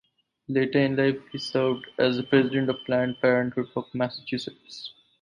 Later 0.47 0.79
in 0.79 0.95
life 0.95 1.19
he 1.31 1.37
served 1.37 1.85
as 1.99 2.19
President 2.23 2.71
of 2.71 2.77
Planned 2.87 3.17
Parenthood 3.21 3.67
of 3.75 3.85
Massachusetts. 3.93 4.95